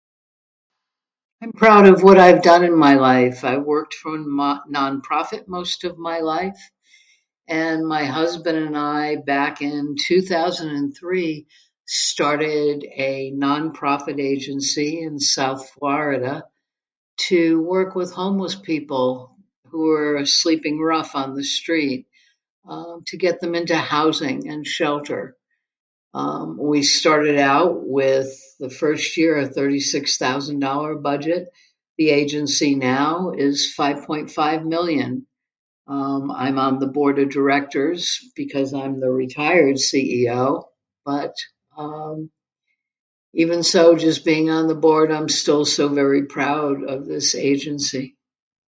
I'm 1.43 1.51
proud 1.53 1.87
of 1.87 2.03
what 2.03 2.19
I've 2.19 2.43
done 2.43 2.63
in 2.63 2.77
my 2.77 2.95
life. 2.95 3.43
I've 3.43 3.63
worked 3.63 3.95
for 3.95 4.15
a 4.15 4.59
non-profit 4.67 5.47
most 5.47 5.83
of 5.83 5.97
my 5.97 6.19
life. 6.19 6.59
And 7.47 7.85
my 7.87 8.05
husband 8.05 8.57
and 8.57 8.77
I, 8.77 9.15
back 9.15 9.61
in 9.61 9.95
2003, 9.99 11.47
started 11.87 12.85
a 12.95 13.31
non-profit 13.31 14.19
agency 14.19 15.01
in 15.01 15.19
South 15.19 15.69
Florida 15.71 16.43
to 17.27 17.61
work 17.61 17.95
with 17.95 18.13
homeless 18.13 18.55
people, 18.55 19.27
who 19.69 19.89
are 19.91 20.25
sleeping 20.25 20.81
rough 20.81 21.15
on 21.15 21.33
the 21.33 21.43
street. 21.43 22.05
To 22.69 23.17
get 23.17 23.39
them 23.41 23.55
into 23.55 23.75
housing 23.75 24.47
and 24.49 24.65
shelter. 24.67 25.35
We've 26.13 26.85
started 26.85 27.37
out 27.39 27.85
with 27.87 28.29
the 28.59 28.69
first 28.69 29.17
year 29.17 29.37
a 29.39 29.47
36 29.47 30.17
thousand 30.17 30.59
dollar 30.59 30.95
budget. 30.95 31.47
The 31.97 32.09
agency 32.11 32.75
now 32.75 33.31
is 33.31 33.73
5.5 33.77 34.65
million. 34.65 35.25
I'm 35.87 36.29
on 36.59 36.79
the 36.79 36.87
board 36.87 37.17
of 37.19 37.29
directors 37.29 38.19
because 38.35 38.73
I'm 38.73 38.99
the 38.99 39.09
retired 39.09 39.75
CEO. 39.77 40.65
But 41.05 41.35
even 43.33 43.63
so 43.63 43.95
just 43.95 44.23
being 44.25 44.49
on 44.49 44.67
the 44.67 44.75
board, 44.75 45.11
I'm 45.13 45.29
still 45.29 45.63
so 45.65 45.87
very 45.87 46.25
proud 46.25 46.83
of 46.83 47.05
this 47.05 47.33
agency. 47.35 48.17